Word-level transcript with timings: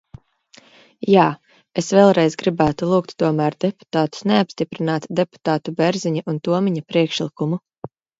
Jā, 1.15 1.25
es 1.81 1.89
vēlreiz 1.97 2.37
gribētu 2.41 2.89
lūgt 2.93 3.13
tomēr 3.23 3.57
deputātus 3.65 4.23
neapstiprināt 4.31 5.05
deputātu 5.21 5.75
Bērziņa 5.83 6.25
un 6.33 6.41
Tomiņa 6.49 6.85
priekšlikumu. 6.95 7.61